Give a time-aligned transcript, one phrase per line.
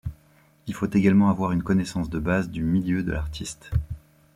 [0.65, 3.69] Il faut également avoir une connaissance de base du milieu de l'artiste.